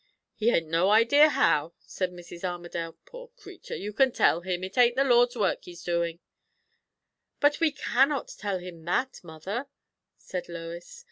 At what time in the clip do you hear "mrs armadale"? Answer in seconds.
2.11-2.97